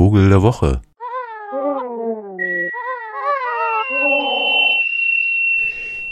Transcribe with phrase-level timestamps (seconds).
[0.00, 0.80] Vogel der Woche.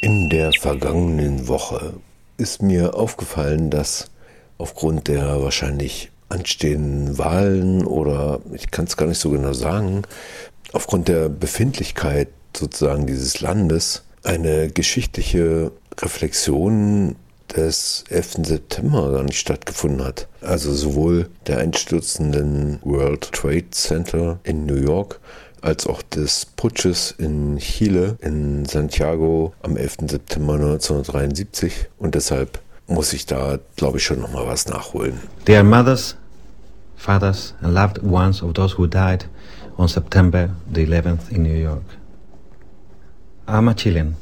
[0.00, 1.94] In der vergangenen Woche
[2.36, 4.12] ist mir aufgefallen, dass
[4.56, 10.02] aufgrund der wahrscheinlich anstehenden Wahlen oder ich kann es gar nicht so genau sagen,
[10.72, 17.16] aufgrund der Befindlichkeit sozusagen dieses Landes eine geschichtliche Reflexion
[17.56, 18.46] des 11.
[18.46, 20.28] September gar nicht stattgefunden hat.
[20.40, 25.20] Also sowohl der einstürzenden World Trade Center in New York
[25.60, 30.08] als auch des Putsches in Chile in Santiago am 11.
[30.08, 35.20] September 1973 und deshalb muss ich da, glaube ich, schon noch mal was nachholen.
[35.46, 36.16] Dear mothers,
[36.96, 39.26] fathers and loved ones of those who died
[39.76, 41.84] on September the 11th in New York.
[43.46, 44.16] I'm a Chilean.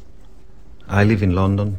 [0.89, 1.79] I live in London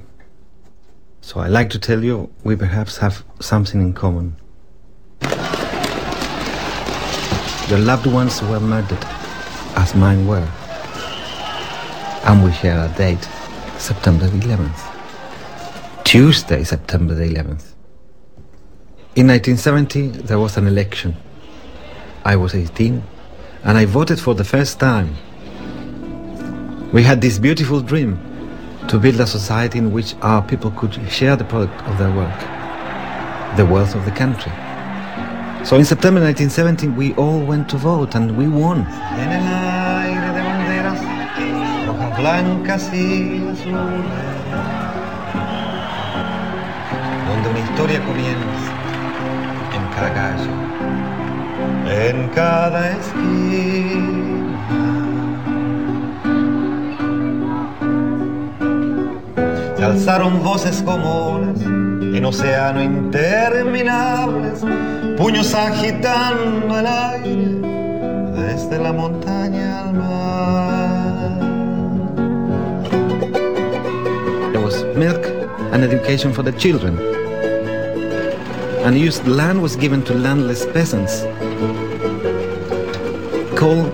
[1.24, 4.36] So I like to tell you, we perhaps have something in common.
[7.70, 9.06] Your loved ones were murdered,
[9.76, 10.50] as mine were.
[12.26, 13.24] And we share a date,
[13.78, 16.04] September the 11th.
[16.04, 17.76] Tuesday, September the 11th.
[19.16, 21.16] In 1970, there was an election.
[22.26, 23.04] I was 18,
[23.64, 25.16] and I voted for the first time.
[26.92, 28.31] We had this beautiful dream
[28.88, 32.40] to build a society in which our people could share the product of their work,
[33.58, 34.52] the wealth of the country.
[35.64, 38.86] So in September 1917 we all went to vote and we won.
[47.28, 48.72] Donde una historia comienza
[49.74, 50.62] en cada
[51.88, 54.41] en cada esquina.
[59.92, 60.84] Alzaron voces
[62.16, 64.62] en océano interminables,
[65.18, 67.56] puños agitando el aire
[68.36, 71.40] desde la montaña al mar.
[74.54, 75.26] There was milk
[75.74, 76.98] and education for the children.
[78.86, 81.26] Unused land was given to landless peasants.
[83.56, 83.92] Coal,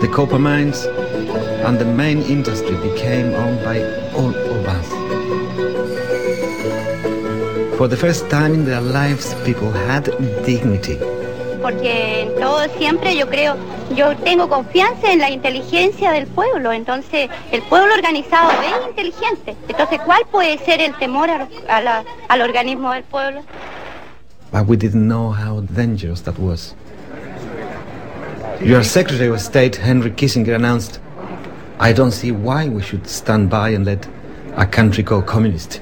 [0.00, 0.86] the copper mines,
[1.66, 3.82] and the main industry became owned by
[4.14, 4.93] all of us.
[7.76, 10.04] For the first time in their lives, people had
[10.46, 10.96] dignity.
[11.60, 13.56] Porque en todo siempre yo creo,
[13.96, 19.56] yo tengo confianza en la inteligencia del pueblo, entonces el pueblo organizado es inteligente.
[19.68, 23.42] Entonces, ¿cuál puede ser el temor a, a la, al organismo del pueblo?
[24.52, 26.76] But we didn't know how dangerous that was.
[28.60, 31.00] Your Secretary of State, Henry Kissinger, announced
[31.80, 34.06] I don't see why we should stand by and let
[34.56, 35.80] a country go communist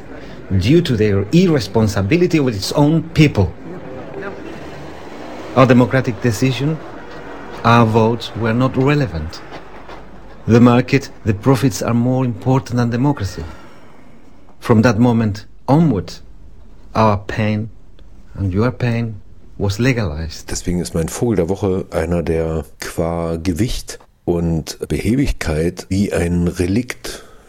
[0.59, 3.53] due to their irresponsibility with its own people.
[5.57, 6.79] Our democratic decision,
[7.65, 9.43] our votes were not relevant.
[10.47, 13.45] The market, the profits are more important than democracy.
[14.61, 16.15] From that moment onward,
[16.95, 17.71] our pain
[18.35, 19.21] and your pain
[19.59, 20.51] was legalized.
[20.51, 27.02] Deswegen ist mein Vogel der Woche einer, der qua Gewicht und Behebigkeit wie ein Relikt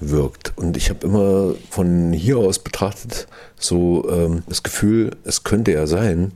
[0.10, 0.54] wirkt.
[0.56, 3.28] Und ich habe immer von hier aus betrachtet
[3.58, 6.32] so ähm, das Gefühl, es könnte ja sein,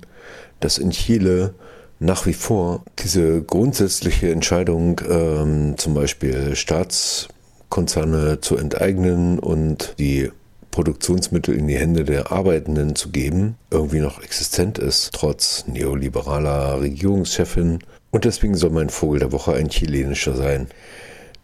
[0.60, 1.54] dass in Chile
[2.00, 10.32] nach wie vor diese grundsätzliche Entscheidung, ähm, zum Beispiel Staatskonzerne zu enteignen und die
[10.72, 17.80] Produktionsmittel in die Hände der Arbeitenden zu geben, irgendwie noch existent ist, trotz neoliberaler Regierungschefin
[18.12, 20.68] und deswegen soll mein Vogel der Woche ein chilenischer sein.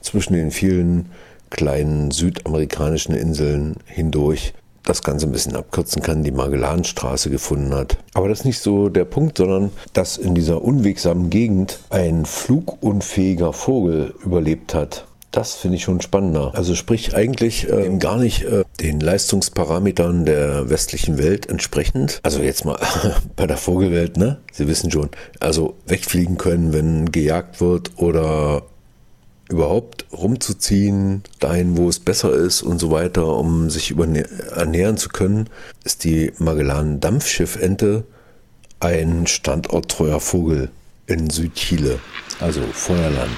[0.00, 1.10] zwischen den vielen
[1.50, 7.98] kleinen südamerikanischen Inseln hindurch das Ganze ein bisschen abkürzen kann, die Magellanstraße gefunden hat.
[8.14, 13.52] Aber das ist nicht so der Punkt, sondern dass in dieser unwegsamen Gegend ein flugunfähiger
[13.52, 15.06] Vogel überlebt hat.
[15.32, 16.52] Das finde ich schon spannender.
[16.54, 22.20] Also sprich eigentlich äh, gar nicht äh, den Leistungsparametern der westlichen Welt entsprechend.
[22.22, 22.78] Also jetzt mal
[23.36, 24.40] bei der Vogelwelt, ne?
[24.52, 25.08] Sie wissen schon.
[25.40, 28.64] Also wegfliegen können, wenn gejagt wird oder
[29.52, 35.48] überhaupt rumzuziehen, dahin, wo es besser ist und so weiter, um sich ernähren zu können,
[35.84, 38.04] ist die Magellan-Dampfschiffente
[38.80, 40.70] ein standorttreuer Vogel
[41.06, 42.00] in Südchile,
[42.40, 43.36] also Feuerland.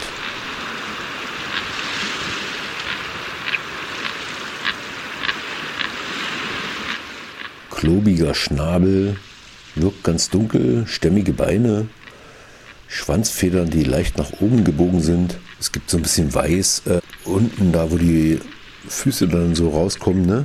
[7.70, 9.17] Klobiger Schnabel,
[9.75, 11.88] wirkt ganz dunkel, stämmige Beine,
[12.88, 15.38] Schwanzfedern, die leicht nach oben gebogen sind.
[15.64, 18.38] Es gibt so ein bisschen weiß äh, unten, da wo die
[18.87, 20.26] Füße dann so rauskommen.
[20.26, 20.44] Ne?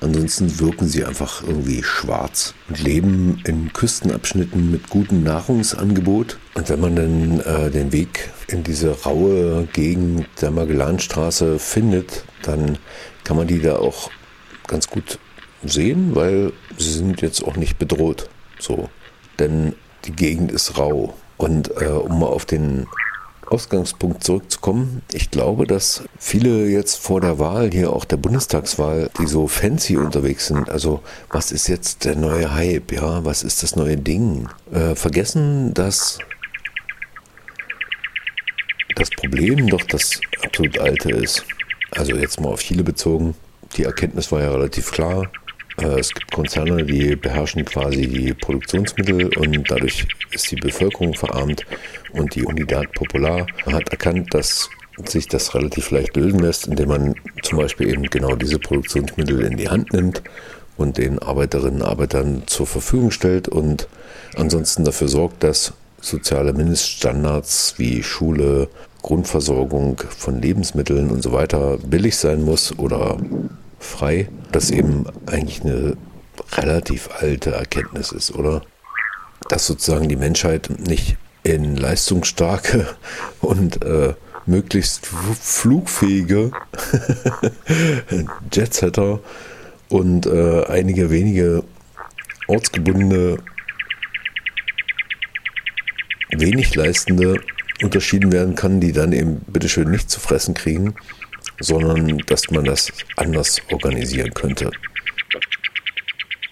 [0.00, 6.40] Ansonsten wirken sie einfach irgendwie schwarz und leben in Küstenabschnitten mit gutem Nahrungsangebot.
[6.54, 12.76] Und wenn man dann äh, den Weg in diese raue Gegend der Magellanstraße findet, dann
[13.22, 14.10] kann man die da auch
[14.66, 15.20] ganz gut
[15.62, 18.28] sehen, weil sie sind jetzt auch nicht bedroht.
[18.58, 18.88] So,
[19.38, 19.74] denn
[20.06, 21.14] die Gegend ist rau.
[21.36, 22.88] Und äh, um mal auf den
[23.50, 29.26] Ausgangspunkt zurückzukommen, ich glaube, dass viele jetzt vor der Wahl, hier auch der Bundestagswahl, die
[29.26, 33.76] so fancy unterwegs sind, also was ist jetzt der neue Hype, ja, was ist das
[33.76, 36.18] neue Ding, äh, vergessen, dass
[38.94, 41.44] das Problem doch das absolut alte ist.
[41.90, 43.34] Also jetzt mal auf Chile bezogen,
[43.76, 45.30] die Erkenntnis war ja relativ klar,
[45.80, 51.64] äh, es gibt Konzerne, die beherrschen quasi die Produktionsmittel und dadurch ist die Bevölkerung verarmt.
[52.12, 54.68] Und die Unidad Popular hat erkannt, dass
[55.06, 59.56] sich das relativ leicht lösen lässt, indem man zum Beispiel eben genau diese Produktionsmittel in
[59.56, 60.22] die Hand nimmt
[60.76, 63.88] und den Arbeiterinnen und Arbeitern zur Verfügung stellt und
[64.36, 68.68] ansonsten dafür sorgt, dass soziale Mindeststandards wie Schule,
[69.02, 73.18] Grundversorgung von Lebensmitteln und so weiter billig sein muss oder
[73.78, 75.96] frei, das eben eigentlich eine
[76.52, 78.62] relativ alte Erkenntnis ist, oder?
[79.48, 82.86] Dass sozusagen die Menschheit nicht in leistungsstarke
[83.40, 84.14] und äh,
[84.46, 86.50] möglichst flugfähige
[88.52, 89.20] Jetsetter
[89.88, 91.64] und äh, einige wenige
[92.46, 93.38] ortsgebundene,
[96.30, 97.40] wenig leistende
[97.82, 100.94] unterschieden werden kann, die dann eben bitteschön nicht zu fressen kriegen
[101.60, 104.70] sondern dass man das anders organisieren könnte.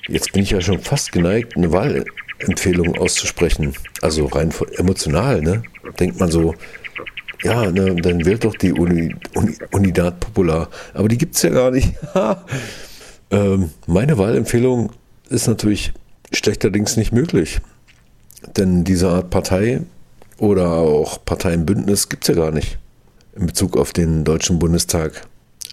[0.06, 1.72] Jetzt bin ich ja schon fast geneigt, eine
[2.38, 3.74] Wahlempfehlung auszusprechen.
[4.00, 5.62] Also rein emotional, ne?
[5.98, 6.54] Denkt man so,
[7.42, 10.68] ja, ne, dann wählt doch die Uni, Uni, Unidad Popular.
[10.94, 11.94] Aber die gibt es ja gar nicht.
[13.30, 14.92] ähm, meine Wahlempfehlung
[15.28, 15.92] ist natürlich
[16.32, 17.60] schlechterdings nicht möglich.
[18.56, 19.82] Denn diese Art Partei
[20.38, 22.78] oder auch Parteienbündnis gibt es ja gar nicht
[23.34, 25.22] in Bezug auf den Deutschen Bundestag.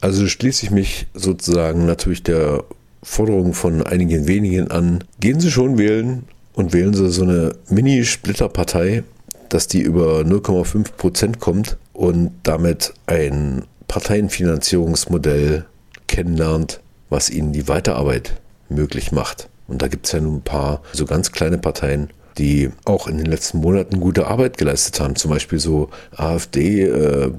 [0.01, 2.63] Also schließe ich mich sozusagen natürlich der
[3.01, 5.03] Forderung von einigen wenigen an.
[5.19, 9.03] Gehen Sie schon wählen und wählen Sie so eine Mini-Splitterpartei,
[9.49, 15.65] dass die über 0,5 Prozent kommt und damit ein Parteienfinanzierungsmodell
[16.07, 19.49] kennenlernt, was Ihnen die Weiterarbeit möglich macht.
[19.67, 23.17] Und da gibt es ja nun ein paar so ganz kleine Parteien, die auch in
[23.17, 25.15] den letzten Monaten gute Arbeit geleistet haben.
[25.15, 27.31] Zum Beispiel so AfD, äh,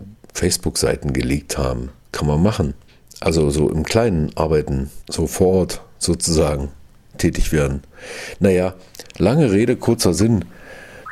[1.13, 1.91] gelegt haben.
[2.13, 2.75] Kann man machen.
[3.21, 6.69] Also so im Kleinen arbeiten, so vor Ort sozusagen
[7.19, 7.83] tätig werden.
[8.41, 8.75] Naja,
[9.19, 10.45] lange Rede, kurzer Sinn.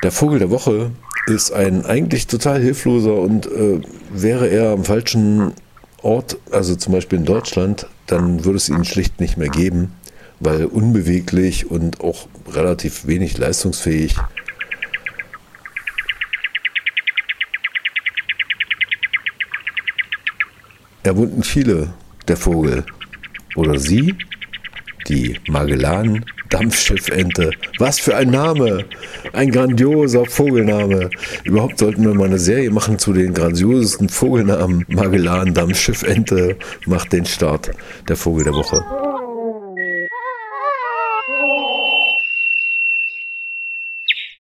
[0.02, 0.90] Der Vogel der Woche
[1.26, 3.80] ist ein eigentlich total hilfloser und äh,
[4.12, 5.52] wäre er am falschen
[6.02, 9.94] Ort, also zum Beispiel in Deutschland, dann würde es ihn schlicht nicht mehr geben,
[10.40, 14.16] weil unbeweglich und auch relativ wenig leistungsfähig
[21.04, 21.92] Er wohnt in Chile,
[22.28, 22.82] der Vogel.
[23.56, 24.14] Oder sie,
[25.08, 27.50] die Magellan Dampfschiffente.
[27.78, 28.84] Was für ein Name!
[29.32, 31.10] Ein grandioser Vogelname.
[31.44, 34.84] Überhaupt sollten wir mal eine Serie machen zu den grandiosesten Vogelnamen.
[34.88, 36.56] Magellan Dampfschiffente
[36.86, 37.70] macht den Start
[38.08, 39.03] der Vogel der Woche.